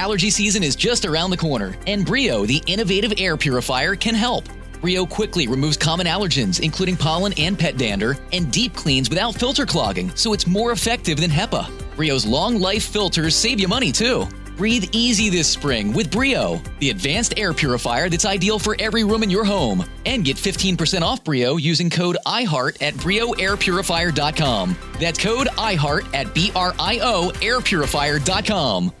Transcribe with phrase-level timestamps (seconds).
[0.00, 4.46] Allergy season is just around the corner, and Brio, the innovative air purifier, can help.
[4.80, 9.66] Brio quickly removes common allergens, including pollen and pet dander, and deep cleans without filter
[9.66, 11.68] clogging, so it's more effective than HEPA.
[11.96, 14.26] Brio's long life filters save you money too.
[14.56, 19.22] Breathe easy this spring with Brio, the advanced air purifier that's ideal for every room
[19.22, 19.84] in your home.
[20.06, 24.76] And get 15% off Brio using code IHEART at BrioAirPurifier.com.
[24.98, 28.92] That's code IHEART at B R I O AirPurifier.com.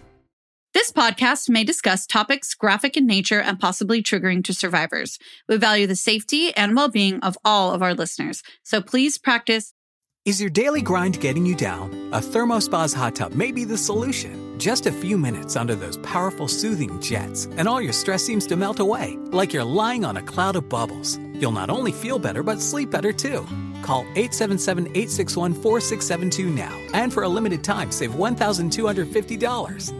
[0.72, 5.18] This podcast may discuss topics graphic in nature and possibly triggering to survivors.
[5.48, 9.74] We value the safety and well being of all of our listeners, so please practice.
[10.24, 11.90] Is your daily grind getting you down?
[12.12, 14.60] A Thermospa's hot tub may be the solution.
[14.60, 18.54] Just a few minutes under those powerful soothing jets, and all your stress seems to
[18.54, 21.18] melt away, like you're lying on a cloud of bubbles.
[21.34, 23.44] You'll not only feel better, but sleep better too.
[23.82, 29.99] Call 877 861 4672 now, and for a limited time, save $1,250.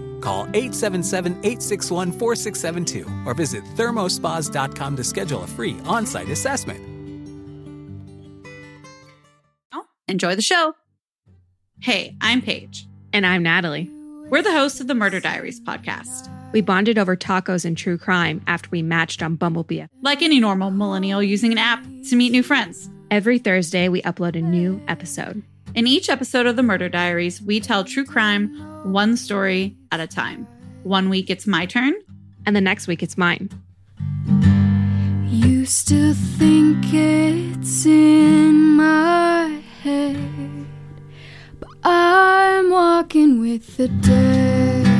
[0.21, 6.91] Call 877 861 4672 or visit thermospas.com to schedule a free on site assessment.
[10.11, 10.75] Enjoy the show.
[11.79, 12.85] Hey, I'm Paige.
[13.13, 13.89] And I'm Natalie.
[14.29, 16.29] We're the hosts of the Murder Diaries podcast.
[16.51, 19.85] We bonded over tacos and true crime after we matched on Bumblebee.
[20.01, 22.89] Like any normal millennial using an app to meet new friends.
[23.09, 25.43] Every Thursday, we upload a new episode.
[25.73, 28.49] In each episode of the Murder Diaries, we tell true crime
[28.83, 30.45] one story at a time.
[30.83, 31.93] One week it's my turn,
[32.45, 33.49] and the next week it's mine.
[35.27, 40.67] You still think it's in my head,
[41.61, 44.90] but I'm walking with the dead.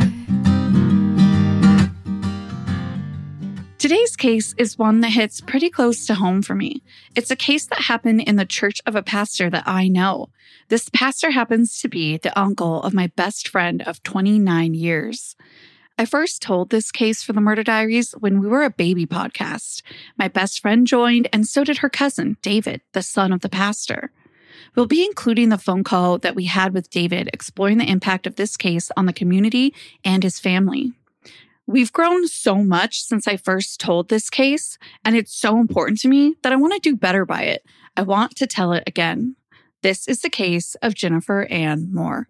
[3.82, 6.84] Today's case is one that hits pretty close to home for me.
[7.16, 10.30] It's a case that happened in the church of a pastor that I know.
[10.68, 15.36] This pastor happens to be the uncle of my best friend of 29 years.
[15.98, 19.82] I first told this case for the Murder Diaries when we were a baby podcast.
[20.16, 24.12] My best friend joined, and so did her cousin, David, the son of the pastor.
[24.76, 28.36] We'll be including the phone call that we had with David exploring the impact of
[28.36, 29.74] this case on the community
[30.06, 30.94] and his family.
[31.68, 36.08] We've grown so much since I first told this case, and it's so important to
[36.08, 37.64] me that I want to do better by it.
[37.96, 39.36] I want to tell it again.
[39.82, 42.28] This is the case of Jennifer Anne Moore.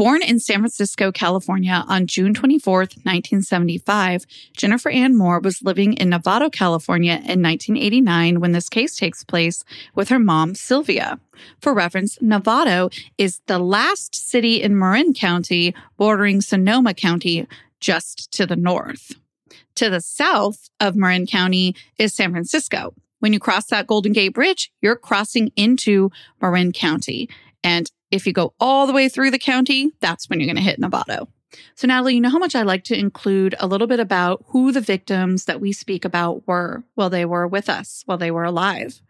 [0.00, 4.24] Born in San Francisco, California on June 24, 1975,
[4.56, 9.62] Jennifer Anne Moore was living in Novato, California in 1989 when this case takes place
[9.94, 11.20] with her mom, Sylvia.
[11.60, 17.46] For reference, Novato is the last city in Marin County bordering Sonoma County
[17.80, 19.12] just to the north.
[19.76, 22.94] To the south of Marin County is San Francisco.
[23.20, 26.10] When you cross that Golden Gate Bridge, you're crossing into
[26.40, 27.28] Marin County.
[27.62, 30.62] And if you go all the way through the county, that's when you're going to
[30.62, 31.28] hit Novato.
[31.74, 34.72] So, Natalie, you know how much I like to include a little bit about who
[34.72, 38.44] the victims that we speak about were while they were with us, while they were
[38.44, 39.00] alive.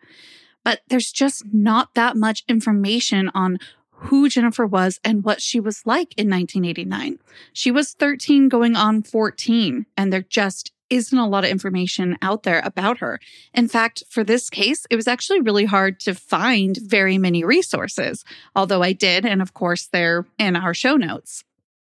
[0.65, 3.59] But there's just not that much information on
[4.05, 7.19] who Jennifer was and what she was like in 1989.
[7.53, 12.43] She was 13 going on 14, and there just isn't a lot of information out
[12.43, 13.21] there about her.
[13.55, 18.25] In fact, for this case, it was actually really hard to find very many resources,
[18.57, 19.25] although I did.
[19.25, 21.45] And of course, they're in our show notes.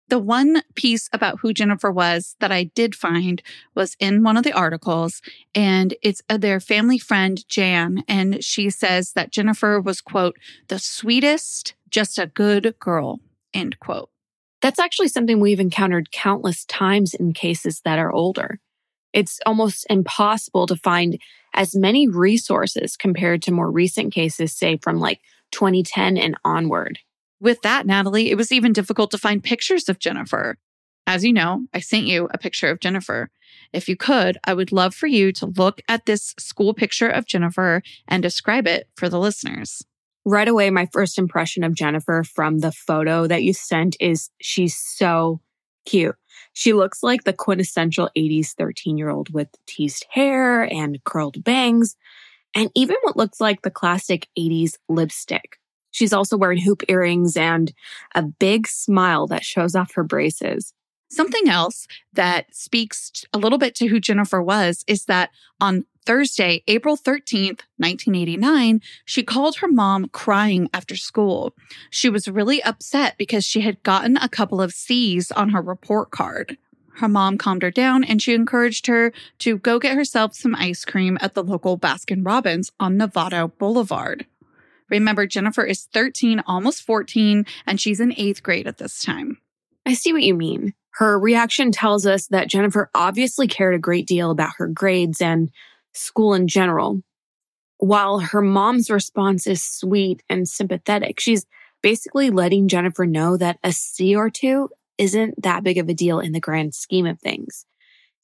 [0.09, 3.43] The one piece about who Jennifer was that I did find
[3.75, 5.21] was in one of the articles,
[5.53, 8.05] and it's uh, their family friend, Jan.
[8.07, 10.37] And she says that Jennifer was, quote,
[10.69, 13.21] the sweetest, just a good girl,
[13.55, 14.11] end quote.
[14.63, 18.59] That's actually something we've encountered countless times in cases that are older.
[19.13, 21.19] It's almost impossible to find
[21.55, 25.21] as many resources compared to more recent cases, say from like
[25.53, 26.99] 2010 and onward.
[27.41, 30.59] With that, Natalie, it was even difficult to find pictures of Jennifer.
[31.07, 33.31] As you know, I sent you a picture of Jennifer.
[33.73, 37.27] If you could, I would love for you to look at this school picture of
[37.27, 39.85] Jennifer and describe it for the listeners.
[40.29, 44.77] Right away, my first impression of Jennifer from the photo that you sent is she's
[44.77, 45.41] so
[45.85, 46.17] cute.
[46.53, 51.95] She looks like the quintessential 80s 13 year old with teased hair and curled bangs,
[52.57, 55.59] and even what looks like the classic 80s lipstick.
[55.93, 57.73] She's also wearing hoop earrings and
[58.17, 60.75] a big smile that shows off her braces.
[61.09, 65.31] Something else that speaks a little bit to who Jennifer was is that
[65.61, 71.53] on Thursday, April 13th, 1989, she called her mom crying after school.
[71.91, 76.13] She was really upset because she had gotten a couple of C's on her report
[76.13, 76.57] card.
[76.99, 80.85] Her mom calmed her down and she encouraged her to go get herself some ice
[80.85, 84.25] cream at the local Baskin Robbins on Novato Boulevard.
[84.89, 89.39] Remember, Jennifer is 13, almost 14, and she's in eighth grade at this time.
[89.85, 90.75] I see what you mean.
[90.93, 95.51] Her reaction tells us that Jennifer obviously cared a great deal about her grades and
[95.97, 97.03] school in general.
[97.79, 101.47] While her mom's response is sweet and sympathetic, she's
[101.83, 106.21] basically letting Jennifer know that a C or two isn't that big of a deal
[106.21, 107.67] in the grand scheme of things.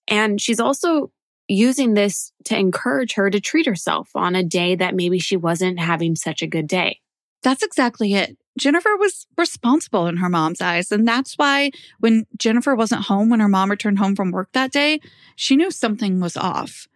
[0.08, 1.12] And she's also
[1.48, 5.78] using this to encourage her to treat herself on a day that maybe she wasn't
[5.78, 7.00] having such a good day.
[7.42, 8.36] That's exactly it.
[8.58, 10.92] Jennifer was responsible in her mom's eyes.
[10.92, 11.70] And that's why
[12.00, 15.00] when Jennifer wasn't home, when her mom returned home from work that day,
[15.36, 16.86] she knew something was off.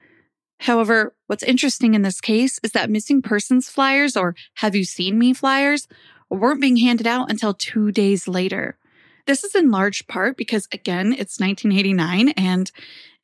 [0.61, 5.19] However, what's interesting in this case is that missing persons flyers or have you seen
[5.19, 5.87] me flyers
[6.31, 8.77] weren't being handed out until two days later.
[9.27, 12.71] This is in large part because, again, it's 1989 and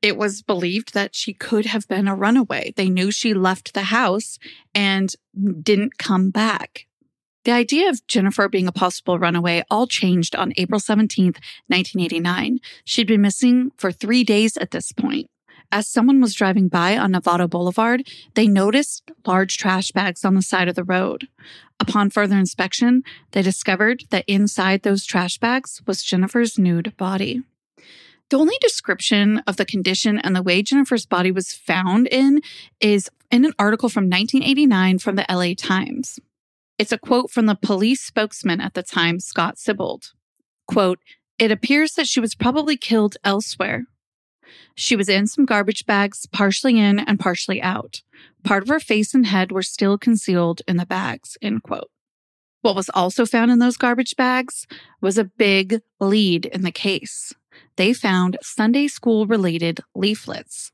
[0.00, 2.73] it was believed that she could have been a runaway.
[2.76, 4.38] They knew she left the house
[4.75, 5.14] and
[5.62, 6.87] didn't come back.
[7.44, 11.38] The idea of Jennifer being a possible runaway all changed on April 17th,
[11.69, 12.58] 1989.
[12.85, 15.28] She'd been missing for three days at this point.
[15.73, 20.43] As someone was driving by on Novato Boulevard, they noticed large trash bags on the
[20.43, 21.29] side of the road.
[21.81, 27.43] Upon further inspection, they discovered that inside those trash bags was Jennifer's nude body.
[28.29, 32.43] The only description of the condition and the way Jennifer's body was found in
[32.79, 36.19] is in an article from 1989 from the LA Times.
[36.79, 40.13] It's a quote from the police spokesman at the time, Scott Sibbald.
[40.67, 40.99] Quote,
[41.39, 43.87] it appears that she was probably killed elsewhere,
[44.75, 48.02] she was in some garbage bags, partially in and partially out.
[48.44, 51.90] Part of her face and head were still concealed in the bags, end quote.
[52.62, 54.66] What was also found in those garbage bags
[55.00, 57.32] was a big lead in the case.
[57.76, 60.70] They found Sunday school related leaflets.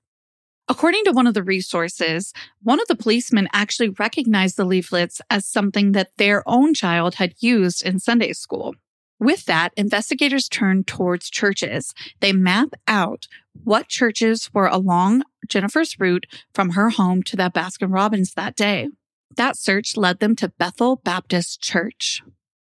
[0.70, 5.46] According to one of the resources, one of the policemen actually recognized the leaflets as
[5.46, 8.74] something that their own child had used in Sunday school.
[9.20, 11.92] With that, investigators turn towards churches.
[12.20, 13.26] They map out
[13.64, 18.88] what churches were along Jennifer's route from her home to that Baskin Robbins that day.
[19.36, 22.22] That search led them to Bethel Baptist Church.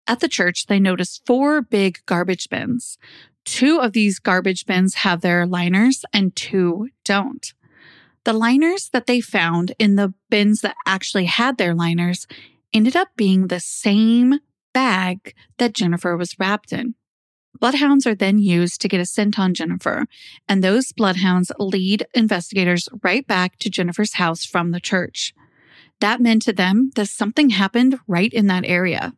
[0.06, 2.98] At the church, they noticed four big garbage bins.
[3.44, 7.52] Two of these garbage bins have their liners and two don't.
[8.24, 12.26] The liners that they found in the bins that actually had their liners
[12.72, 14.38] ended up being the same
[14.72, 16.94] bag that Jennifer was wrapped in.
[17.60, 20.06] Bloodhounds are then used to get a scent on Jennifer,
[20.48, 25.34] and those bloodhounds lead investigators right back to Jennifer's house from the church.
[26.00, 29.12] That meant to them that something happened right in that area.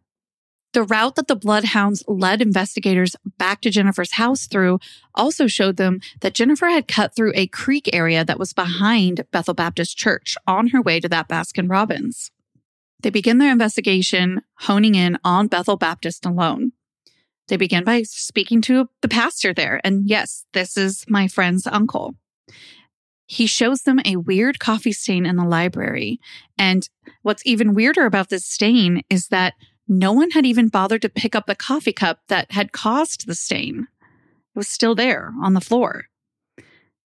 [0.75, 4.81] The route that the bloodhounds led investigators back to Jennifer's house through
[5.15, 9.55] also showed them that Jennifer had cut through a creek area that was behind Bethel
[9.55, 12.33] Baptist Church on her way to that Baskin Robbins.
[13.05, 16.73] They begin their investigation honing in on Bethel Baptist alone.
[17.49, 19.79] They begin by speaking to the pastor there.
[19.85, 22.15] And yes, this is my friend's uncle.
[23.27, 26.19] He shows them a weird coffee stain in the library.
[26.56, 26.89] And
[27.20, 29.53] what's even weirder about this stain is that
[29.87, 33.34] no one had even bothered to pick up the coffee cup that had caused the
[33.34, 33.87] stain.
[34.01, 36.06] It was still there on the floor.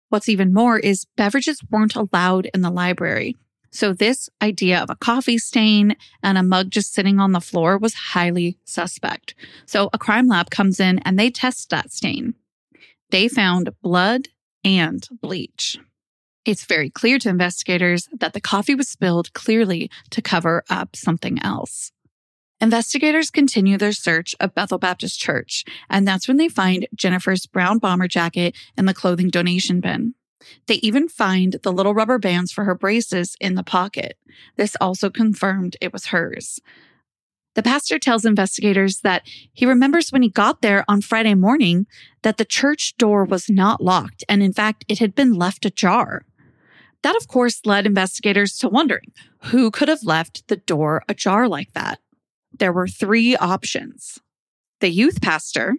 [0.10, 3.36] What's even more is beverages weren't allowed in the library.
[3.76, 7.78] So this idea of a coffee stain and a mug just sitting on the floor
[7.78, 9.36] was highly suspect.
[9.66, 12.36] So a crime lab comes in and they test that stain.
[13.10, 14.30] They found blood
[14.64, 15.78] and bleach.
[16.46, 21.42] It's very clear to investigators that the coffee was spilled clearly to cover up something
[21.42, 21.92] else.
[22.62, 27.80] Investigators continue their search of Bethel Baptist Church, and that's when they find Jennifer's brown
[27.80, 30.16] bomber jacket in the clothing donation bin.
[30.68, 34.18] They even find the little rubber bands for her braces in the pocket.
[34.58, 36.60] This also confirmed it was hers.
[37.56, 39.24] The pastor tells investigators that
[39.54, 41.88] he remembers when he got there on Friday morning
[42.22, 46.26] that the church door was not locked, and in fact, it had been left ajar.
[47.02, 49.14] That, of course, led investigators to wondering
[49.44, 52.00] who could have left the door ajar like that.
[52.58, 54.20] There were three options
[54.82, 55.76] the youth pastor,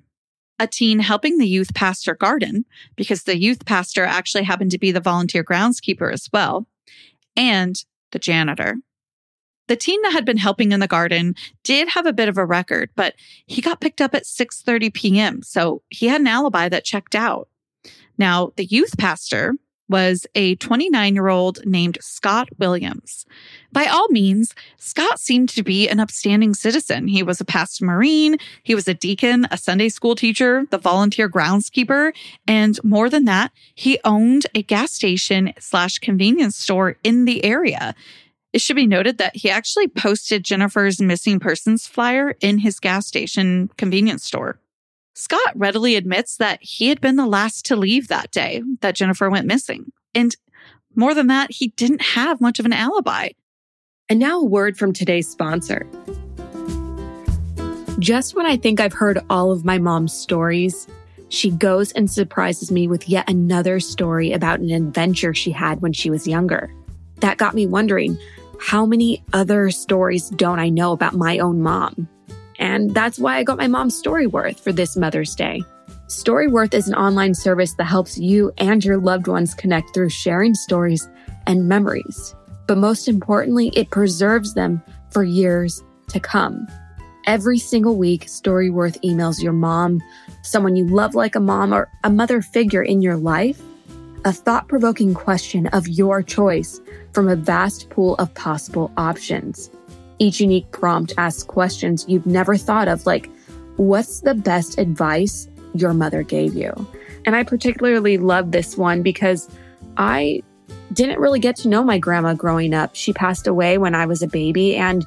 [0.59, 2.65] a teen helping the youth pastor garden
[2.97, 6.67] because the youth pastor actually happened to be the volunteer groundskeeper as well,
[7.37, 8.77] and the janitor.
[9.69, 11.35] The teen that had been helping in the garden
[11.65, 13.15] did have a bit of a record, but
[13.47, 17.49] he got picked up at 6:30 p.m., so he had an alibi that checked out.
[18.17, 19.55] Now, the youth pastor
[19.89, 23.27] was a 29 year old named Scott Williams.
[23.73, 27.09] By all means, Scott seemed to be an upstanding citizen.
[27.09, 31.29] He was a past Marine, he was a deacon, a Sunday school teacher, the volunteer
[31.29, 32.13] groundskeeper,
[32.47, 37.95] and more than that, he owned a gas station slash convenience store in the area.
[38.53, 43.07] It should be noted that he actually posted Jennifer's missing persons flyer in his gas
[43.07, 44.59] station convenience store.
[45.19, 49.31] Scott readily admits that he had been the last to leave that day that Jennifer
[49.31, 49.91] went missing.
[50.15, 50.37] And
[50.95, 53.31] more than that, he didn't have much of an alibi.
[54.11, 55.87] And now a word from today's sponsor.
[57.99, 60.87] Just when I think I've heard all of my mom's stories,
[61.31, 65.95] she goes and surprises me with yet another story about an adventure she had when
[65.95, 66.71] she was younger.
[67.21, 68.19] That got me wondering
[68.61, 72.07] how many other stories don't I know about my own mom?
[72.59, 75.63] And that's why I got my mom's Storyworth for this Mother's Day.
[76.09, 80.55] Storyworth is an online service that helps you and your loved ones connect through sharing
[80.55, 81.09] stories
[81.47, 82.35] and memories.
[82.67, 86.67] But most importantly, it preserves them for years to come.
[87.27, 90.01] Every single week, Storyworth emails your mom,
[90.43, 93.61] someone you love like a mom, or a mother figure in your life,
[94.25, 96.81] a thought provoking question of your choice
[97.13, 99.71] from a vast pool of possible options.
[100.19, 103.31] Each unique prompt asks questions you've never thought of, like,
[103.77, 106.73] what's the best advice your mother gave you?
[107.27, 109.51] And I particularly love this one because
[109.97, 110.43] I
[110.93, 112.95] didn't really get to know my grandma growing up.
[112.95, 114.77] She passed away when I was a baby.
[114.77, 115.05] And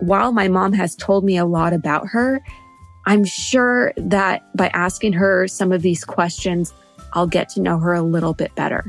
[0.00, 2.40] while my mom has told me a lot about her,
[3.06, 6.72] I'm sure that by asking her some of these questions,
[7.12, 8.84] I'll get to know her a little bit better.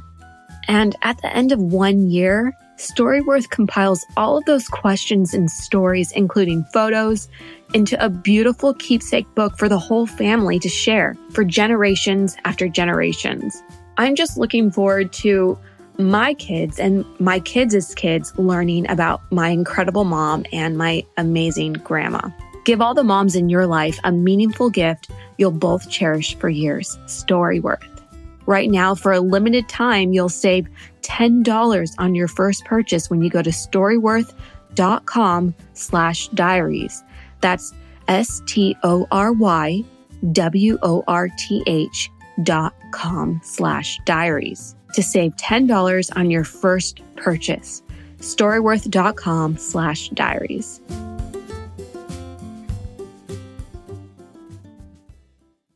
[0.67, 6.11] And at the end of one year, Storyworth compiles all of those questions and stories,
[6.11, 7.27] including photos,
[7.73, 13.63] into a beautiful keepsake book for the whole family to share for generations after generations.
[13.97, 15.57] I'm just looking forward to
[15.97, 22.29] my kids and my kids' kids learning about my incredible mom and my amazing grandma.
[22.63, 26.95] Give all the moms in your life a meaningful gift you'll both cherish for years.
[27.07, 27.97] Storyworth.
[28.45, 30.69] Right now, for a limited time, you'll save
[31.07, 37.03] $10 on your first purchase when you go to storyworth.com slash diaries.
[37.41, 37.73] That's
[38.07, 39.83] S-T-O-R-Y
[40.31, 42.09] W-O-R-T-H
[42.43, 47.83] dot com slash diaries to save $10 on your first purchase.
[48.19, 50.81] Storyworth.com slash diaries.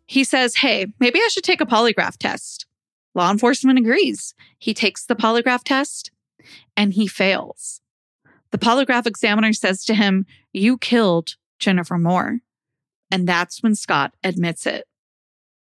[0.08, 2.66] He says, Hey, maybe I should take a polygraph test.
[3.14, 4.34] Law enforcement agrees.
[4.58, 6.12] He takes the polygraph test
[6.78, 7.82] and he fails.
[8.52, 12.40] The polygraph examiner says to him, You killed Jennifer Moore.
[13.10, 14.86] And that's when Scott admits it.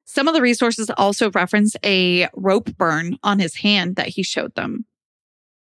[0.05, 4.55] Some of the resources also reference a rope burn on his hand that he showed
[4.55, 4.85] them.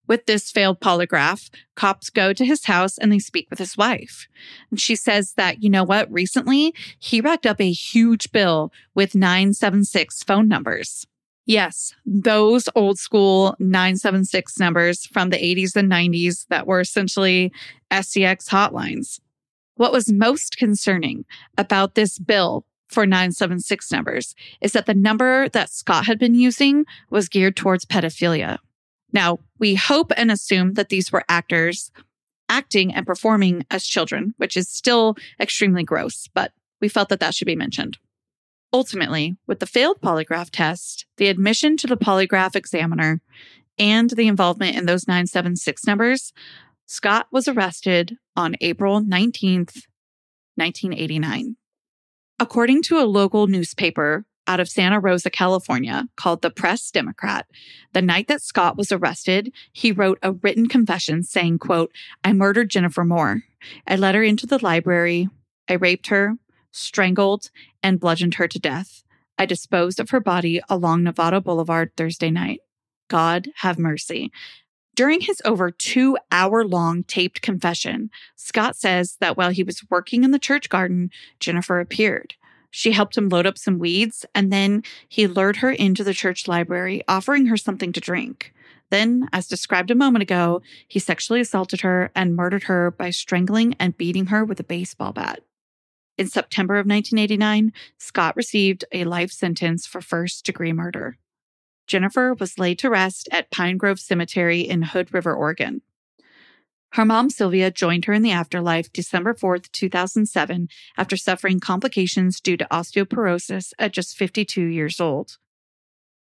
[0.07, 4.29] With this failed polygraph, cops go to his house and they speak with his wife.
[4.71, 9.15] And she says that, you know what, recently he racked up a huge bill with
[9.15, 11.07] 976 phone numbers.
[11.47, 17.53] Yes, those old school 976 numbers from the 80s and 90s that were essentially
[17.91, 19.21] SCX hotlines.
[19.77, 21.25] What was most concerning
[21.59, 26.87] about this bill for 976 numbers is that the number that Scott had been using
[27.11, 28.59] was geared towards pedophilia.
[29.13, 31.91] Now, we hope and assume that these were actors
[32.49, 37.35] acting and performing as children, which is still extremely gross, but we felt that that
[37.35, 37.99] should be mentioned.
[38.75, 43.21] Ultimately, with the failed polygraph test, the admission to the polygraph examiner,
[43.79, 46.33] and the involvement in those 976 numbers,
[46.85, 49.87] Scott was arrested on April 19th,
[50.57, 51.55] 1989.
[52.41, 57.47] According to a local newspaper, out of Santa Rosa, California, called the Press Democrat.
[57.93, 61.93] The night that Scott was arrested, he wrote a written confession saying, quote,
[62.25, 63.45] I murdered Jennifer Moore.
[63.87, 65.29] I led her into the library.
[65.69, 66.39] I raped her,
[66.75, 67.51] strangled,
[67.85, 69.05] and bludgeoned her to death.
[69.39, 72.61] I disposed of her body along Novato Boulevard Thursday night.
[73.09, 74.33] God have mercy.
[74.97, 80.25] During his over two hour long taped confession, Scott says that while he was working
[80.25, 81.11] in the church garden,
[81.41, 82.35] Jennifer appeared.
[82.71, 86.49] She helped him load up some weeds, and then he lured her into the church
[86.49, 88.53] library, offering her something to drink.
[88.91, 93.75] Then, as described a moment ago, he sexually assaulted her and murdered her by strangling
[93.79, 95.41] and beating her with a baseball bat.
[96.17, 101.19] In September of 1989, Scott received a life sentence for first degree murder.
[101.87, 105.83] Jennifer was laid to rest at Pine Grove Cemetery in Hood River, Oregon.
[106.93, 112.57] Her mom, Sylvia, joined her in the afterlife December 4th, 2007, after suffering complications due
[112.57, 115.37] to osteoporosis at just 52 years old.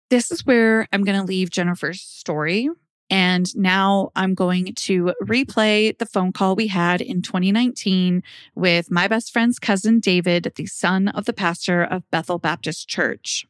[0.10, 2.70] This is where I'm going to leave Jennifer's story.
[3.12, 8.24] And now I'm going to replay the phone call we had in 2019
[8.56, 13.46] with my best friend's cousin, David, the son of the pastor of Bethel Baptist Church.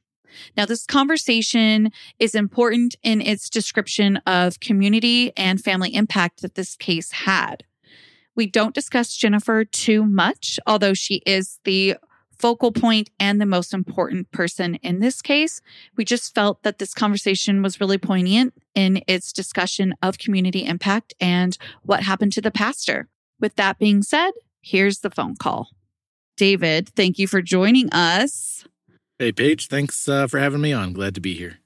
[0.57, 6.75] Now, this conversation is important in its description of community and family impact that this
[6.75, 7.63] case had.
[8.35, 11.97] We don't discuss Jennifer too much, although she is the
[12.41, 15.61] focal point and the most important person in this case.
[15.95, 21.13] We just felt that this conversation was really poignant in its discussion of community impact
[21.21, 23.07] and what happened to the pastor.
[23.39, 24.31] With that being said,
[24.61, 25.69] here's the phone call.
[26.35, 28.65] David, thank you for joining us.
[29.19, 30.93] Hey, Paige, thanks uh, for having me on.
[30.93, 31.59] Glad to be here.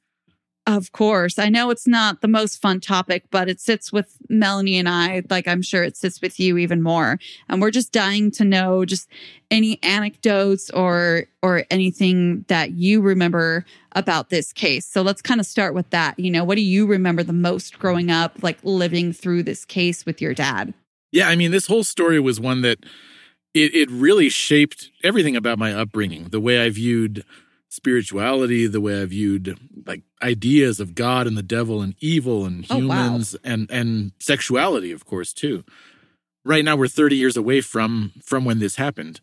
[0.67, 1.37] Of course.
[1.37, 5.21] I know it's not the most fun topic, but it sits with Melanie and I,
[5.29, 7.19] like I'm sure it sits with you even more.
[7.47, 9.07] And we're just dying to know just
[9.51, 14.87] any anecdotes or or anything that you remember about this case.
[14.87, 16.17] So let's kind of start with that.
[16.19, 20.03] You know, what do you remember the most growing up, like living through this case
[20.03, 20.73] with your dad?
[21.11, 22.79] Yeah, I mean, this whole story was one that
[23.53, 27.23] it, it really shaped everything about my upbringing, the way I viewed
[27.75, 32.65] spirituality, the way I viewed like ideas of God and the devil and evil and
[32.65, 33.53] humans oh, wow.
[33.53, 35.63] and and sexuality, of course, too.
[36.43, 39.19] Right now, we're 30 years away from from when this happened.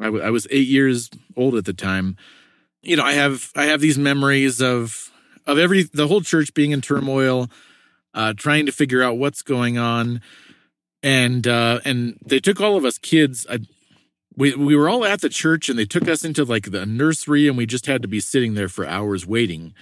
[0.00, 2.16] I, w- I was eight years old at the time.
[2.82, 5.10] You know, I have I have these memories of
[5.46, 7.50] of every the whole church being in turmoil,
[8.14, 10.20] uh, trying to figure out what's going on,
[11.02, 13.46] and uh, and they took all of us kids.
[13.48, 13.60] I,
[14.36, 17.48] we we were all at the church and they took us into like the nursery
[17.48, 19.74] and we just had to be sitting there for hours waiting.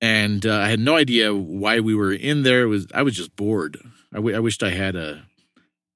[0.00, 2.62] And uh, i had no idea why we were in there.
[2.62, 3.78] It was i was just bored.
[4.12, 5.22] I, w- I wished i had a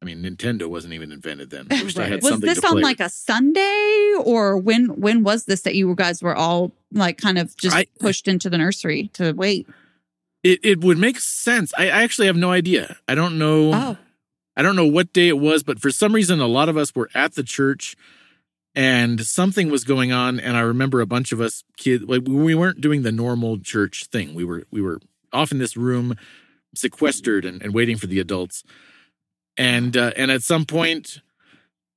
[0.01, 1.67] i mean nintendo wasn't even invented then.
[1.71, 2.07] I wished right.
[2.07, 4.13] I had was this on like a sunday?
[4.25, 7.87] Or when when was this that you guys were all like kind of just I,
[7.99, 9.67] pushed into the nursery to wait?
[10.43, 11.73] It, it would make sense.
[11.79, 12.97] I, I actually have no idea.
[13.07, 13.97] I don't know oh
[14.57, 16.95] I don't know what day it was, but for some reason, a lot of us
[16.95, 17.97] were at the church
[18.75, 20.39] and something was going on.
[20.41, 24.07] And I remember a bunch of us kids, like we weren't doing the normal church
[24.07, 24.35] thing.
[24.35, 25.01] We were, we were
[25.33, 26.17] off in this room,
[26.75, 28.63] sequestered and, and waiting for the adults.
[29.57, 31.21] And, uh, and at some point,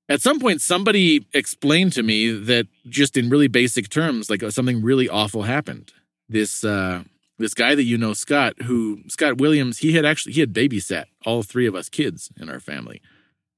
[0.08, 4.82] at some point, somebody explained to me that just in really basic terms, like something
[4.82, 5.94] really awful happened.
[6.30, 7.04] This, uh,
[7.38, 11.06] this guy that you know, Scott, who Scott Williams, he had actually he had babysat
[11.26, 13.02] all three of us kids in our family.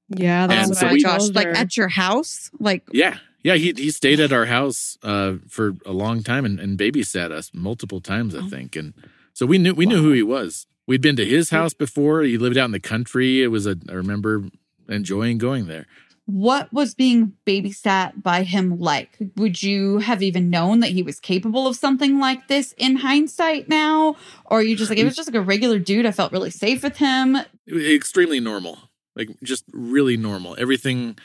[0.08, 3.54] Yeah, that's and what so I we, gosh, like at your house, like yeah, yeah.
[3.54, 7.50] He he stayed at our house uh, for a long time and, and babysat us
[7.52, 8.48] multiple times, I oh.
[8.48, 8.74] think.
[8.74, 8.94] And
[9.32, 9.92] so we knew we wow.
[9.92, 10.66] knew who he was.
[10.86, 12.22] We'd been to his house before.
[12.22, 13.42] He lived out in the country.
[13.42, 14.44] It was a I remember
[14.88, 15.86] enjoying going there
[16.28, 19.16] what was being babysat by him like?
[19.36, 23.66] Would you have even known that he was capable of something like this in hindsight
[23.66, 24.14] now?
[24.44, 26.04] Or are you just like, it was just like a regular dude.
[26.04, 27.38] I felt really safe with him.
[27.66, 28.78] Extremely normal.
[29.16, 30.54] Like just really normal.
[30.58, 31.16] Everything,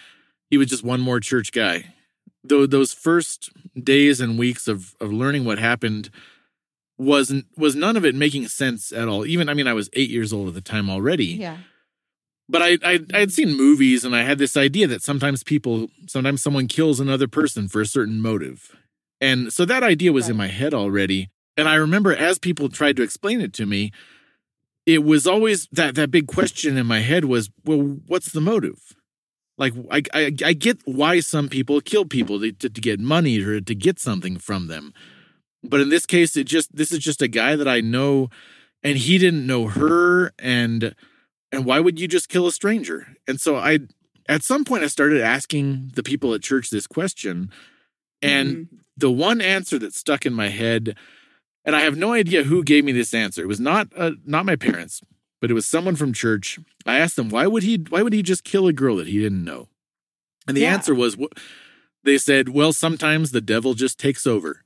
[0.49, 1.93] he was just one more church guy.
[2.41, 6.11] Though those first days and weeks of, of learning what happened
[6.97, 9.25] wasn't was none of it making sense at all.
[9.25, 11.25] Even I mean, I was eight years old at the time already.
[11.25, 11.57] Yeah
[12.49, 15.89] but I, I I had seen movies and I had this idea that sometimes people
[16.07, 18.75] sometimes someone kills another person for a certain motive.
[19.21, 20.31] And so that idea was right.
[20.31, 21.29] in my head already.
[21.55, 23.91] And I remember as people tried to explain it to me,
[24.85, 28.93] it was always that that big question in my head was, well, what's the motive?
[29.57, 33.39] Like I I, I get why some people kill people to, to, to get money
[33.39, 34.93] or to get something from them.
[35.63, 38.29] But in this case, it just this is just a guy that I know
[38.83, 40.93] and he didn't know her and
[41.53, 43.15] and why would you just kill a stranger?
[43.27, 43.79] And so I,
[44.27, 47.51] at some point, I started asking the people at church this question.
[48.23, 48.75] And mm-hmm.
[48.97, 50.97] the one answer that stuck in my head,
[51.63, 53.43] and I have no idea who gave me this answer.
[53.43, 55.01] It was not uh, not my parents,
[55.41, 56.59] but it was someone from church.
[56.85, 59.19] I asked them why would he why would he just kill a girl that he
[59.19, 59.67] didn't know?
[60.47, 60.73] And the yeah.
[60.73, 61.17] answer was
[62.03, 64.61] they said, "Well, sometimes the devil just takes over."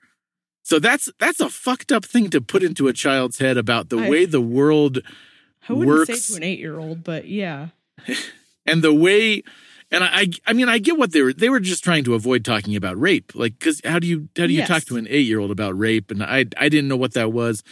[0.64, 3.98] So that's that's a fucked up thing to put into a child's head about the
[3.98, 5.00] I, way the world
[5.70, 6.24] I wouldn't works.
[6.24, 7.70] say to an eight year old, but yeah.
[8.66, 9.44] and the way
[9.90, 11.32] and I, I mean, I get what they were.
[11.32, 14.48] They were just trying to avoid talking about rape, like because how do you how
[14.48, 14.68] do you yes.
[14.68, 16.12] talk to an eight year old about rape?
[16.12, 17.64] And I I didn't know what that was,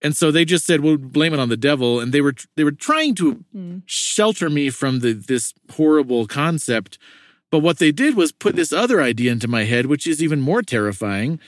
[0.00, 2.64] and so they just said, "Well, blame it on the devil." And they were they
[2.64, 3.82] were trying to mm.
[3.84, 6.96] shelter me from the this horrible concept,
[7.50, 10.40] but what they did was put this other idea into my head, which is even
[10.40, 11.38] more terrifying,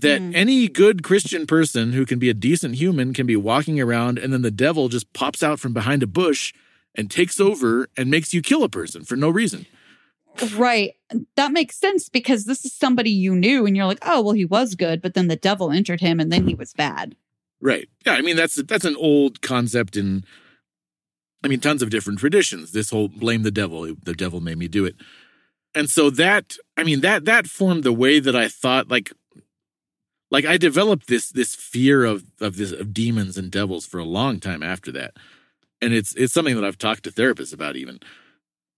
[0.00, 0.34] that mm.
[0.34, 4.32] any good Christian person who can be a decent human can be walking around and
[4.32, 6.52] then the devil just pops out from behind a bush
[6.94, 9.66] and takes over and makes you kill a person for no reason.
[10.54, 10.94] Right.
[11.36, 14.44] That makes sense because this is somebody you knew and you're like, oh, well, he
[14.44, 17.16] was good, but then the devil entered him and then he was bad.
[17.60, 17.88] Right.
[18.06, 18.12] Yeah.
[18.12, 20.24] I mean, that's that's an old concept in,
[21.42, 22.72] I mean, tons of different traditions.
[22.72, 23.94] This whole blame the devil.
[24.02, 24.94] The devil made me do it.
[25.74, 28.88] And so that, I mean, that that formed the way that I thought.
[28.88, 29.12] Like,
[30.30, 34.04] like I developed this this fear of of this of demons and devils for a
[34.04, 35.16] long time after that,
[35.80, 38.00] and it's it's something that I've talked to therapists about even.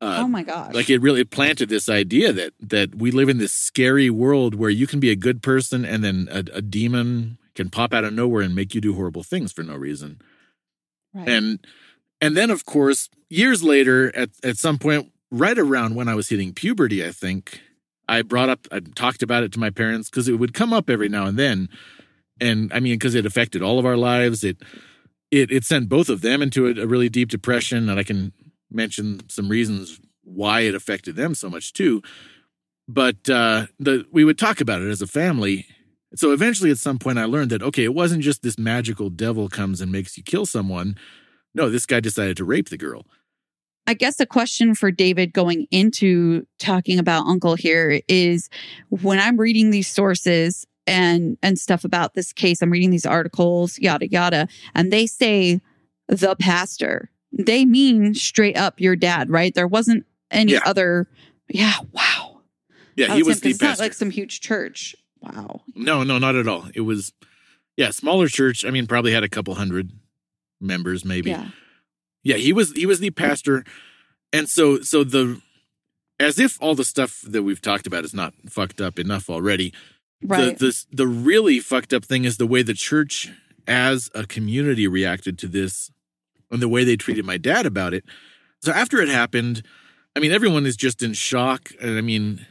[0.02, 0.72] Uh, oh my gosh!
[0.72, 4.70] Like it really planted this idea that that we live in this scary world where
[4.70, 8.12] you can be a good person and then a, a demon can pop out of
[8.12, 10.20] nowhere and make you do horrible things for no reason.
[11.12, 11.28] Right.
[11.28, 11.66] And
[12.20, 16.28] and then of course, years later, at at some point, right around when I was
[16.28, 17.60] hitting puberty, I think,
[18.10, 20.90] I brought up I talked about it to my parents because it would come up
[20.90, 21.68] every now and then.
[22.40, 24.56] And I mean, because it affected all of our lives, it
[25.30, 28.32] it it sent both of them into a, a really deep depression, and I can
[28.70, 32.02] mention some reasons why it affected them so much too.
[32.88, 35.66] But uh, the we would talk about it as a family.
[36.16, 39.48] So eventually, at some point, I learned that okay, it wasn't just this magical devil
[39.48, 40.96] comes and makes you kill someone.
[41.54, 43.06] No, this guy decided to rape the girl.
[43.86, 48.48] I guess a question for David going into talking about Uncle here is
[48.88, 53.78] when I'm reading these sources and and stuff about this case, I'm reading these articles,
[53.78, 55.60] yada yada, and they say
[56.08, 59.54] the pastor they mean straight up your dad, right?
[59.54, 60.60] There wasn't any yeah.
[60.64, 61.08] other.
[61.48, 61.74] Yeah.
[61.92, 62.42] Wow.
[62.96, 64.94] Yeah, he was the It's not like some huge church.
[65.20, 65.62] Wow.
[65.74, 66.66] No, no, not at all.
[66.74, 67.12] It was,
[67.76, 68.64] yeah, smaller church.
[68.64, 69.90] I mean, probably had a couple hundred
[70.60, 71.30] members, maybe.
[71.30, 71.48] Yeah.
[72.22, 73.64] Yeah, he was he was the pastor,
[74.32, 75.40] and so so the
[76.18, 79.72] as if all the stuff that we've talked about is not fucked up enough already.
[80.22, 80.58] Right.
[80.58, 83.30] The, the the really fucked up thing is the way the church
[83.66, 85.90] as a community reacted to this
[86.50, 88.04] and the way they treated my dad about it.
[88.60, 89.62] So after it happened,
[90.14, 91.70] I mean, everyone is just in shock.
[91.80, 92.46] And I mean,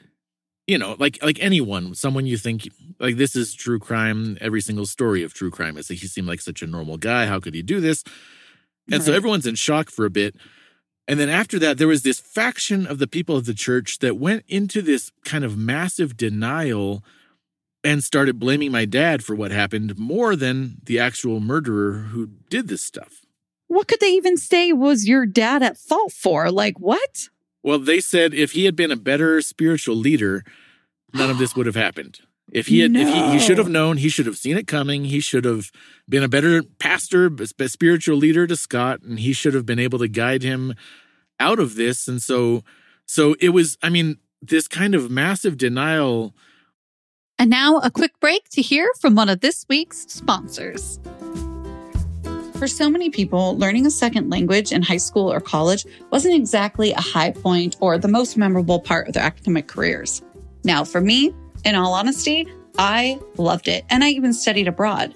[0.65, 4.37] you know, like like anyone, someone you think like this is true crime.
[4.41, 7.25] Every single story of true crime is like he seemed like such a normal guy.
[7.25, 8.03] How could he do this?
[8.91, 9.03] And right.
[9.03, 10.35] so everyone's in shock for a bit.
[11.07, 14.17] And then after that, there was this faction of the people of the church that
[14.17, 17.03] went into this kind of massive denial
[17.83, 22.67] and started blaming my dad for what happened more than the actual murderer who did
[22.67, 23.21] this stuff
[23.69, 26.51] what could they even say was your dad at fault for?
[26.51, 27.29] Like, what?
[27.63, 30.43] Well, they said if he had been a better spiritual leader,
[31.13, 32.19] none of this would have happened.
[32.51, 33.01] If he had, no.
[33.01, 35.05] if he, he should have known, he should have seen it coming.
[35.05, 35.71] He should have
[36.07, 37.31] been a better pastor,
[37.67, 40.73] spiritual leader to Scott, and he should have been able to guide him
[41.39, 42.07] out of this.
[42.07, 42.63] And so,
[43.05, 43.77] so it was.
[43.83, 46.33] I mean, this kind of massive denial.
[47.37, 50.99] And now a quick break to hear from one of this week's sponsors.
[52.55, 56.91] For so many people, learning a second language in high school or college wasn't exactly
[56.91, 60.21] a high point or the most memorable part of their academic careers.
[60.65, 61.33] Now, for me,
[61.65, 65.13] in all honesty, I loved it and I even studied abroad.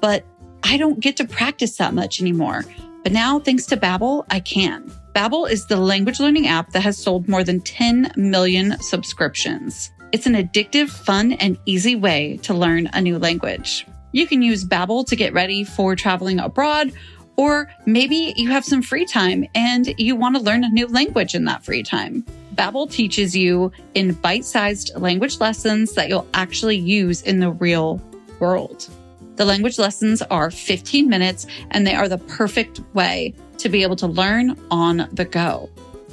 [0.00, 0.24] But
[0.62, 2.64] I don't get to practice that much anymore.
[3.02, 4.90] But now, thanks to Babbel, I can.
[5.14, 9.90] Babbel is the language learning app that has sold more than 10 million subscriptions.
[10.12, 13.86] It's an addictive, fun, and easy way to learn a new language.
[14.12, 16.92] You can use Babbel to get ready for traveling abroad,
[17.36, 21.34] or maybe you have some free time and you want to learn a new language
[21.34, 22.24] in that free time.
[22.54, 28.00] Babbel teaches you in bite-sized language lessons that you'll actually use in the real
[28.40, 28.88] world.
[29.36, 33.96] The language lessons are 15 minutes and they are the perfect way to be able
[33.96, 35.70] to learn on the go.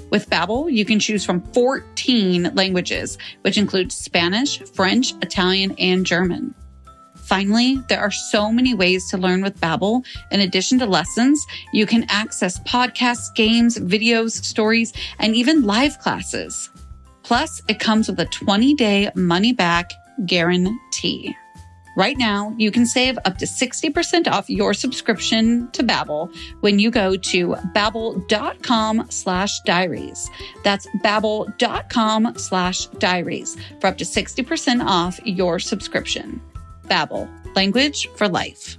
[0.09, 6.55] With Babbel, you can choose from 14 languages, which include Spanish, French, Italian, and German.
[7.29, 10.03] Finally, there are so many ways to learn with Babbel.
[10.31, 16.71] In addition to lessons, you can access podcasts, games, videos, stories, and even live classes.
[17.21, 19.91] Plus, it comes with a 20-day money-back
[20.25, 21.37] guarantee.
[21.95, 26.89] Right now, you can save up to 60% off your subscription to Babbel when you
[26.89, 30.31] go to babbel.com slash diaries.
[30.63, 36.41] That's babbel.com slash diaries for up to 60% off your subscription.
[36.89, 38.77] Babbel, language for life.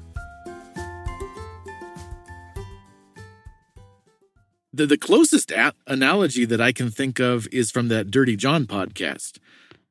[4.72, 8.66] The, the closest a- analogy that I can think of is from that Dirty John
[8.66, 9.38] podcast.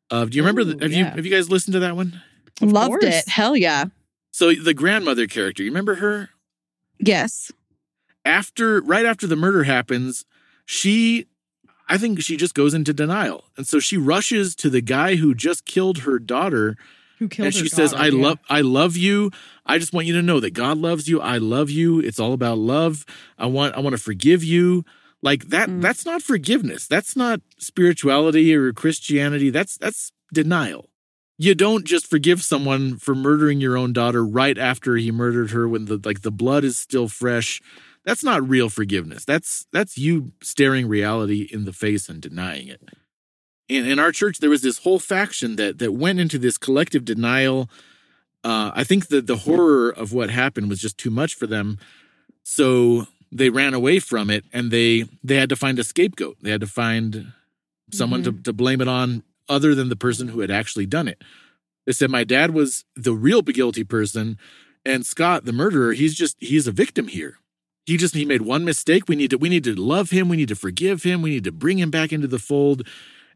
[0.10, 0.62] Uh, do you remember?
[0.62, 0.97] Ooh, the, have yeah.
[0.97, 2.21] you have you guys listened to that one?
[2.62, 3.03] Of Loved course.
[3.03, 3.27] it.
[3.29, 3.86] Hell yeah.
[4.32, 6.29] So the grandmother character, you remember her?
[6.99, 7.51] Yes.
[8.25, 10.25] After right after the murder happens,
[10.65, 11.27] she
[11.88, 13.45] I think she just goes into denial.
[13.58, 16.77] And so she rushes to the guy who just killed her daughter
[17.19, 18.23] who killed and she says i yeah.
[18.23, 19.29] love i love you
[19.65, 22.34] i just want you to know that god loves you i love you it's all
[22.34, 23.05] about love
[23.38, 24.84] i want i want to forgive you
[25.21, 25.82] Like that Mm.
[25.82, 26.88] that's not forgiveness.
[26.88, 29.49] That's not spirituality or Christianity.
[29.51, 30.88] That's that's denial.
[31.38, 35.67] You don't just forgive someone for murdering your own daughter right after he murdered her
[35.67, 37.62] when the like the blood is still fresh.
[38.05, 39.25] That's not real forgiveness.
[39.25, 42.82] That's that's you staring reality in the face and denying it.
[43.69, 47.05] In in our church there was this whole faction that that went into this collective
[47.05, 47.69] denial.
[48.43, 51.77] Uh, I think that the horror of what happened was just too much for them.
[52.43, 56.38] So they ran away from it and they they had to find a scapegoat.
[56.41, 57.34] They had to find
[57.91, 61.21] someone to, to blame it on other than the person who had actually done it.
[61.86, 64.38] They said my dad was the real guilty person
[64.86, 67.38] and Scott the murderer he's just he's a victim here.
[67.86, 69.08] He just he made one mistake.
[69.08, 71.43] We need to we need to love him, we need to forgive him, we need
[71.43, 72.88] to bring him back into the fold.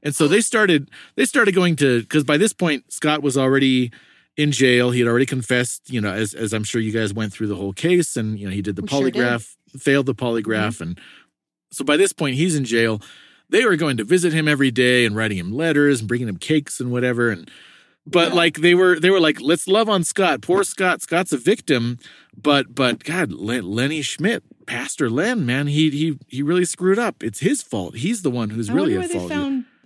[0.03, 3.91] And so they started they started going to cuz by this point Scott was already
[4.37, 4.91] in jail.
[4.91, 7.55] He had already confessed, you know, as as I'm sure you guys went through the
[7.55, 9.15] whole case and you know he did the We sure did.
[9.15, 10.83] polygraph, failed the polygraph mm-hmm.
[10.83, 10.99] and
[11.71, 13.01] so by this point he's in jail.
[13.49, 16.37] They were going to visit him every day and writing him letters and bringing him
[16.37, 17.49] cakes and whatever and
[18.05, 20.41] but like they were they were like let's love on Scott.
[20.41, 21.01] Poor Scott.
[21.01, 21.99] Scott's a victim,
[22.35, 27.23] but but God, Lenny Schmidt, Pastor Len, man, he he he really screwed up.
[27.23, 27.95] It's his fault.
[27.95, 29.29] He's the one who's I really at fault.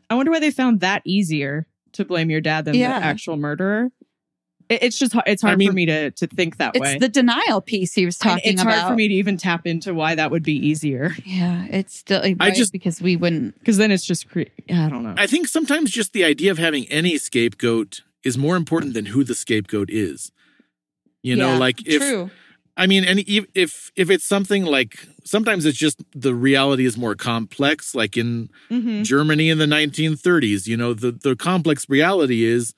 [0.09, 0.13] They found.
[0.13, 2.99] I wonder why they found that easier to blame your dad than Yeah.
[2.99, 3.91] the actual murderer.
[4.69, 6.93] It- it's just it's hard I mean- for me to to think that It's way.
[6.95, 8.73] It's the denial piece he was talking it's about.
[8.73, 11.95] It's hard for me to even tap into why that would be easier Yeah, it's
[11.95, 13.57] still right, I just- because we wouldn't.
[13.59, 15.13] because then it's just cre- I don't know.
[15.17, 19.23] I think sometimes just the idea of having any scapegoat is more important than who
[19.23, 20.31] the scapegoat is.
[21.23, 22.29] You know, Yeah, like if true.
[22.79, 27.15] I mean, and if if it's something like sometimes it's just the reality is more
[27.15, 27.95] complex.
[27.95, 29.03] Like in Mhm.
[29.03, 32.73] Germany in the 1930s, you know, the the complex reality is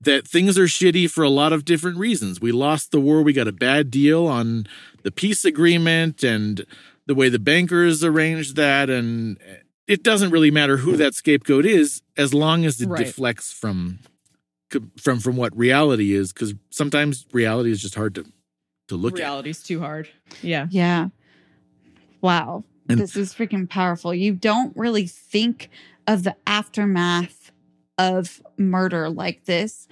[0.00, 2.40] that things are shitty for a lot of different reasons.
[2.40, 4.66] We lost the war, we got a bad deal on
[5.04, 6.66] the peace agreement and
[7.06, 9.38] the way the bankers arranged that and
[9.86, 13.06] it doesn't really matter who that scapegoat is as long as it Right.
[13.06, 14.00] deflects from
[15.00, 18.24] from from what reality is cuz sometimes reality is just hard to
[18.88, 19.20] to look at.
[19.22, 20.08] Reality's too hard.
[20.42, 20.66] Yeah.
[20.70, 21.08] Yeah.
[22.20, 22.64] Wow.
[22.88, 24.14] And- this is freaking powerful.
[24.14, 25.70] You don't really think
[26.06, 27.50] of the aftermath
[27.98, 29.88] of murder like this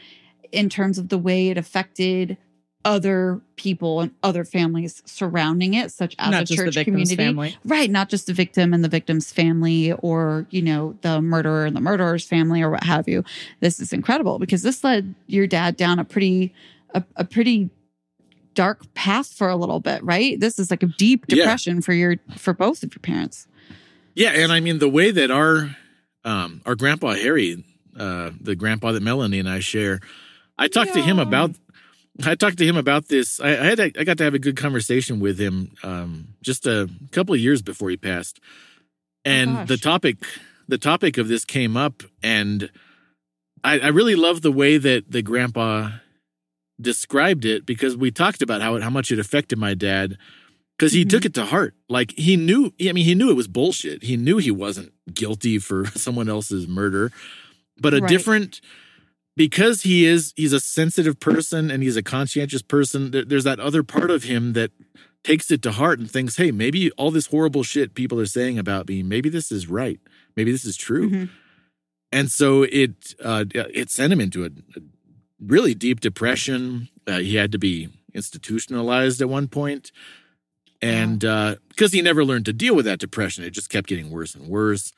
[0.53, 2.37] in terms of the way it affected
[2.85, 7.09] other people and other families surrounding it, such as Not a just the church victim's
[7.11, 7.17] community.
[7.17, 7.57] family.
[7.65, 11.75] Right, not just the victim and the victim's family or, you know, the murderer and
[11.75, 13.25] the murderer's family or what have you.
[13.61, 16.53] This is incredible because this led your dad down a pretty
[16.95, 17.71] a, a pretty
[18.55, 20.39] dark path for a little bit, right?
[20.39, 21.37] This is like a deep Yeah.
[21.37, 23.47] depression for your for both of your parents.
[24.15, 25.77] Yeah, and I mean the way that our
[26.25, 27.65] um our grandpa Harry,
[27.99, 30.01] uh the grandpa that Melanie and I share,
[30.59, 31.51] I talked to him about
[32.25, 33.41] I talked to him about this.
[33.41, 36.67] I, I had a, I got to have a good conversation with him um just
[36.67, 38.41] a couple of years before he passed.
[39.25, 39.69] And gosh.
[39.69, 40.17] the topic
[40.69, 42.71] the topic of this came up and
[43.65, 45.91] I, I really love the way that the grandpa
[46.81, 50.17] described it because we talked about how it, how much it affected my dad
[50.77, 51.11] because he Mhm.
[51.11, 51.75] took it to heart.
[51.89, 54.03] Like he knew, I mean, he knew it was bullshit.
[54.03, 57.13] He knew he wasn't guilty for someone else's murder,
[57.81, 58.09] but a Right.
[58.09, 58.61] different
[59.37, 63.11] because he is he's a sensitive person and he's a conscientious person.
[63.13, 64.71] There, there's that other part of him that
[65.23, 68.59] takes it to heart and thinks, hey, maybe all this horrible shit people are saying
[68.59, 69.99] about me, maybe this is right.
[70.37, 71.09] Maybe this is true.
[71.11, 71.29] Mhm.
[72.13, 74.81] And so it uh, it sent him into a, a
[75.41, 76.89] really deep depression.
[77.07, 79.91] Uh, he had to be institutionalized at one point,
[80.83, 81.21] and
[81.69, 84.49] because he never learned to deal with that depression, it just kept getting worse and
[84.49, 84.93] worse.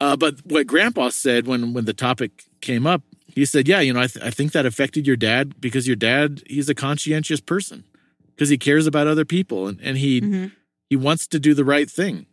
[0.00, 3.92] Uh, but what Grandpa said when when the topic came up, he said, "Yeah, you
[3.92, 7.40] know, I, th- I think that affected your dad because your dad he's a conscientious
[7.40, 7.84] person
[8.34, 10.52] because he cares about other people and and he Mhm.
[10.88, 12.26] he wants to do the right thing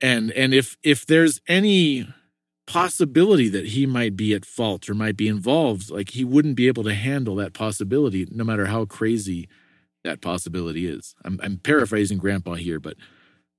[0.00, 2.08] and and if if there's any
[2.68, 6.68] possibility that he might be at fault or might be involved like he wouldn't be
[6.68, 9.48] able to handle that possibility no matter how crazy
[10.04, 11.14] that possibility is.
[11.24, 12.94] I'm, I'm paraphrasing grandpa here but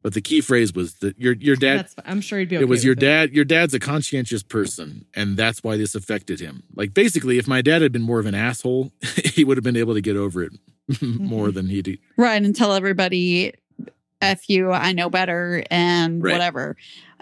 [0.01, 2.63] but the key phrase was that your your dad That's, I'm sure he'd be okay.
[2.63, 6.39] it was your with dad your dad's a conscientious person and that's why this affected
[6.39, 6.61] him.
[6.75, 8.91] Like basically if my dad had been more of an asshole
[9.25, 10.53] he would have been able to get over it
[11.01, 11.55] more mm-hmm.
[11.55, 11.97] than he did.
[12.15, 13.53] Right, and tell everybody
[14.21, 16.33] F you, I know better and Right.
[16.33, 16.75] whatever.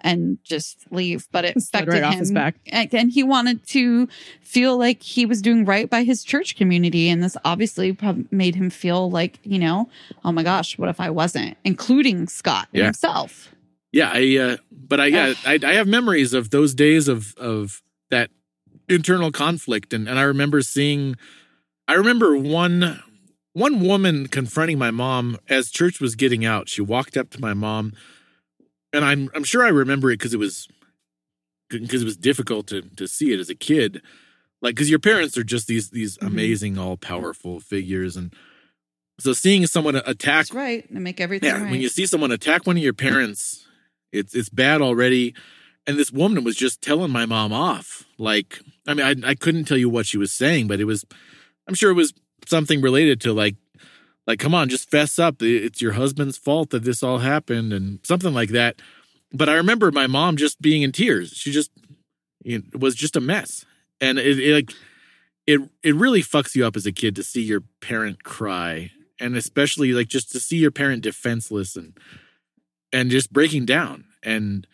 [0.03, 1.27] And just leave.
[1.31, 2.09] But it Slid affected right him.
[2.09, 2.55] off his back.
[2.67, 4.07] And, and he wanted to
[4.41, 7.09] feel like he was doing right by his church community.
[7.09, 7.97] And this obviously
[8.29, 9.89] made him feel like, you know,
[10.23, 11.57] oh my gosh, what if I wasn't?
[11.63, 12.85] Including Scott Yeah.
[12.85, 13.51] himself.
[13.91, 17.81] Yeah, I uh but I yeah, I I have memories of those days of of
[18.11, 18.29] that
[18.87, 21.15] internal conflict and and I remember seeing
[21.87, 23.01] I remember one
[23.57, 26.69] one woman confronting my mom as church was getting out.
[26.69, 27.93] She walked up to my mom
[28.93, 30.67] and I'm I'm sure I remember it because it was
[31.69, 34.01] because it was difficult to to see it as a kid,
[34.61, 36.27] like because your parents are just these these Mhm.
[36.27, 38.33] amazing all powerful figures, and
[39.19, 40.89] so seeing someone attack That's right.
[40.89, 41.71] And make everything yeah, right.
[41.71, 43.65] when you see someone attack one of your parents,
[44.11, 45.33] it's it's bad already.
[45.85, 48.03] And this woman was just telling my mom off.
[48.17, 51.05] Like, I mean, I I couldn't tell you what she was saying, but it was,
[51.67, 52.13] I'm sure it was
[52.45, 53.55] something related to like,
[54.25, 55.41] like, come on, just fess up.
[55.41, 58.81] It's your husband's fault that this all happened, and something like that.
[59.31, 61.31] But I remember my mom just being in tears.
[61.31, 61.71] She just
[62.43, 63.65] it was just a mess,
[64.01, 64.73] and it, it like
[65.47, 69.35] it it really fucks you up as a kid to see your parent cry and
[69.35, 71.97] especially like just to see your parent defenseless and
[72.91, 74.67] and just breaking down and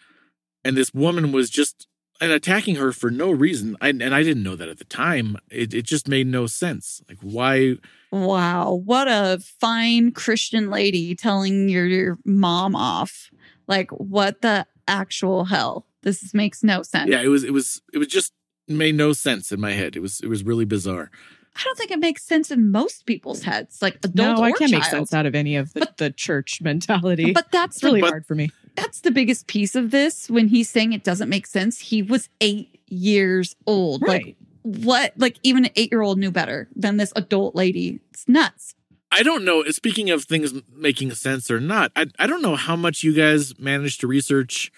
[0.65, 1.87] and this woman was just
[2.23, 5.37] and attacking her for no reason I, and i didn't know that at the time
[5.51, 7.75] it, it just made no sense like why
[8.11, 13.31] Wow, what a fine Christian lady telling your, your mom off.
[13.67, 15.87] Like, what the actual hell?
[16.03, 17.09] This makes no sense.
[17.09, 18.31] yeah it was it was it was just
[18.67, 21.09] made no sense in my head it was it was really bizarre
[21.55, 24.51] I don't think it makes sense in most people's heads, like adult no, or I
[24.53, 27.31] can't make sense out of any of the, But- the church mentality.
[27.31, 28.51] But that's it's really But- hard for me.
[28.75, 30.29] That's the biggest piece of this.
[30.29, 34.01] When he's saying it doesn't make sense, he was eight years old.
[34.01, 34.37] Like, Right.
[34.63, 35.13] what?
[35.17, 37.99] Like, even an eight year old knew better than this adult lady.
[38.11, 38.75] It's nuts.
[39.11, 39.63] I don't know.
[39.65, 43.57] Speaking of things making sense or not, I I don't know how much you guys
[43.59, 44.71] managed to research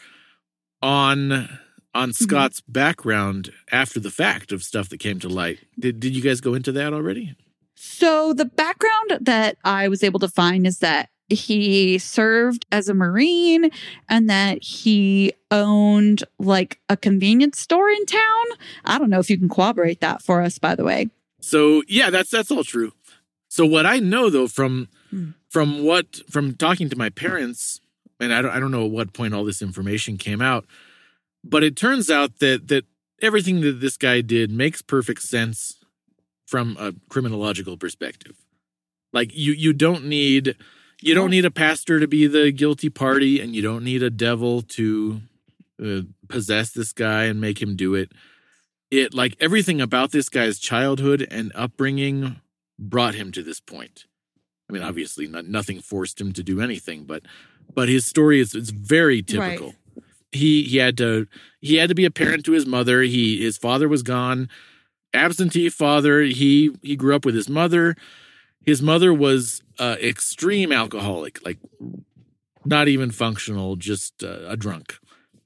[0.81, 1.31] on
[1.93, 2.23] on mm-hmm.
[2.23, 5.59] Scott's background after the fact of stuff that came to light.
[5.79, 7.35] Did did you guys go into that already?
[7.75, 12.93] So the background that I was able to find is that he served as a
[12.93, 13.69] Marine
[14.07, 18.45] and that he owned like a convenience store in town.
[18.85, 21.09] I don't know if you can corroborate that for us, by the way.
[21.39, 22.91] So yeah, that's that's all true.
[23.47, 25.29] So what I know though from Hmm.
[25.49, 27.79] from what from talking to my parents,
[28.19, 30.65] and I don't I don't know at what point all this information came out,
[31.43, 32.85] but it turns out that that
[33.21, 35.75] everything that this guy did makes perfect sense
[36.45, 38.35] from a criminological perspective.
[39.13, 40.55] Like you you don't need
[41.01, 44.09] you don't need a pastor to be the guilty party, and you don't need a
[44.09, 45.21] devil to
[45.83, 48.11] uh, possess this guy and make him do it.
[48.91, 52.39] It like everything about this guy's childhood and upbringing
[52.79, 54.05] brought him to this point.
[54.69, 57.23] I mean, obviously, not, nothing forced him to do anything, but
[57.73, 59.73] but his story is it's very typical.
[60.31, 61.27] He he had to
[61.61, 63.01] he had to be a parent to his mother.
[63.01, 64.49] He his father was gone,
[65.13, 66.21] absentee father.
[66.21, 67.95] He he grew up with his mother.
[68.65, 71.59] His mother was uh, extreme alcoholic, like
[72.65, 74.97] not even functional, just uh, a drunk.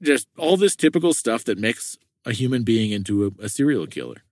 [0.02, 4.22] Just all this typical stuff that makes a human being into a, a serial killer.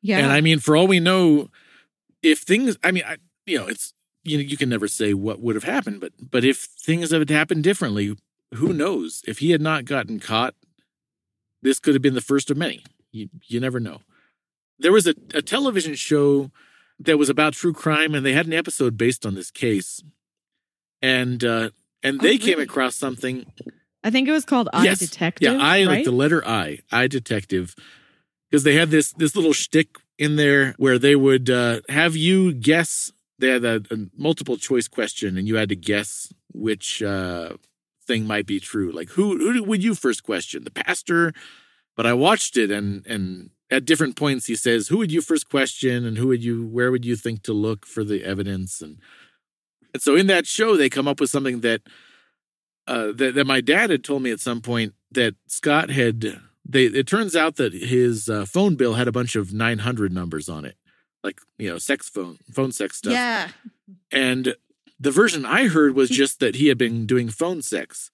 [0.00, 0.18] Yeah.
[0.18, 1.50] And I mean, for all we know,
[2.22, 3.92] if things, I mean, I, you know, it's
[4.24, 7.28] you know, you can never say what would have happened, but but if things had
[7.30, 8.16] happened differently,
[8.54, 9.22] who knows?
[9.26, 10.54] If he had not gotten caught,
[11.62, 12.84] this could have been the first of many.
[13.10, 14.00] You you never know.
[14.78, 16.50] There was a, a television show
[17.00, 20.02] that was about true crime, and they had an episode based on this case,
[21.02, 21.70] and uh
[22.02, 23.46] and Oh, they came across something
[24.04, 25.00] I think it was called I Yes.
[25.00, 25.52] Detective.
[25.54, 27.74] yeah, I like the letter I, I detective,
[28.50, 32.52] because they had this this little shtick in there where they would uh, have you
[32.52, 33.12] guess.
[33.40, 37.50] They had a, a multiple choice question, and you had to guess which uh,
[38.06, 38.90] thing might be true.
[38.92, 40.64] Like who who would you first question?
[40.64, 41.32] The pastor.
[41.96, 45.48] But I watched it, and and at different points he says, "Who would you first
[45.48, 48.98] question, and who would you where would you think to look for the evidence?" And
[49.92, 51.82] and so in that show, they come up with something that
[52.86, 56.40] uh, that, that my dad had told me at some point that Scott had.
[56.70, 60.50] They it turns out that his uh, phone bill had a bunch of 900 numbers
[60.50, 60.76] on it,
[61.24, 63.12] like you know, sex phone, phone sex stuff.
[63.12, 63.48] yeah.
[64.12, 64.54] And
[65.00, 68.10] the version I heard was just that he had been doing phone sex.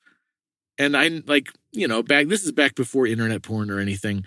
[0.79, 4.25] And I like, you know, back this is back before internet porn or anything.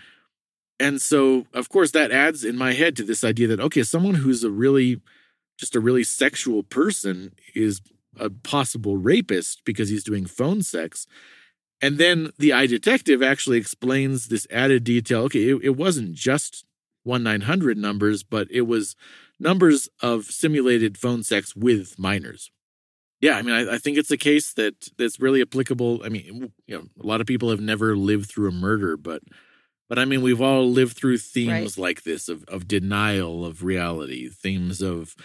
[0.80, 4.16] And so, of course, that adds in my head to this idea that okay, someone
[4.16, 5.02] who's a really
[5.58, 7.82] just a really sexual person is
[8.20, 11.08] a possible rapist because he's doing phone sex.
[11.82, 15.24] And then the I detective actually explains this added detail.
[15.24, 16.66] Okay, it, it wasn't just
[17.04, 18.96] one nine hundred numbers, but it was
[19.40, 22.52] numbers of simulated phone sex with minors.
[23.20, 26.02] Yeah, I mean, I, I think it's a case that that's really applicable.
[26.04, 29.24] I mean, you know, a lot of people have never lived through a murder, but
[29.90, 31.84] but I mean, we've all lived through themes Right.
[31.84, 35.16] like this of of denial of reality, themes of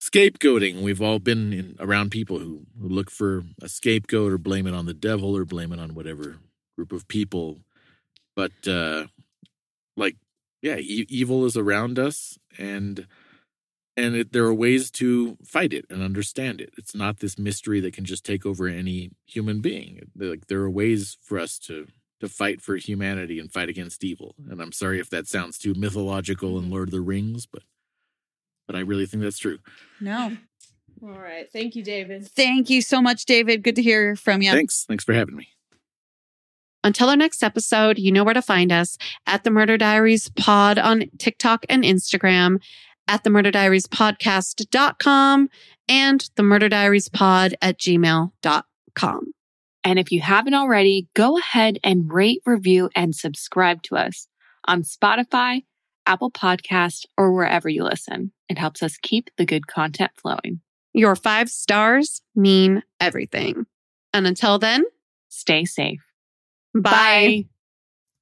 [0.00, 0.82] scapegoating.
[0.82, 4.74] We've all been in, around people who, who look for a scapegoat or blame it
[4.74, 6.38] on the devil or blame it on whatever
[6.76, 7.60] group of people.
[8.36, 9.06] But uh
[9.96, 10.16] like,
[10.62, 13.06] yeah, e- evil is around us, and
[13.96, 16.72] and it, there are ways to fight it and understand it.
[16.78, 20.10] It's not this mystery that can just take over any human being.
[20.16, 21.88] Like there are ways for us to
[22.20, 24.34] to fight for humanity and fight against evil.
[24.48, 26.72] And I'm sorry if that sounds too mythological and mm-hmm.
[26.72, 27.62] Lord of the Rings, but
[28.66, 29.58] but I really think that's true.
[30.00, 30.36] No.
[31.02, 31.50] All right.
[31.50, 32.28] Thank you, David.
[32.28, 33.64] Thank you so much, David.
[33.64, 34.52] Good to hear from you.
[34.52, 34.84] Thanks.
[34.84, 35.48] Thanks for having me.
[36.84, 38.96] Until our next episode, you know where to find us
[39.26, 42.60] at the Murder Diaries Pod on TikTok and Instagram,
[43.08, 45.50] at the Murder Diaries Podcast.com,
[45.88, 49.34] and the Murder Diaries Pod at gmail.com.
[49.84, 54.28] And if you haven't already, go ahead and rate, review, and subscribe to us
[54.66, 55.64] on Spotify,
[56.06, 58.32] Apple Podcast, or wherever you listen.
[58.48, 60.60] It helps us keep the good content flowing.
[60.92, 63.66] Your five stars mean everything.
[64.12, 64.84] And until then,
[65.28, 66.02] Stay safe.
[66.74, 67.44] bye.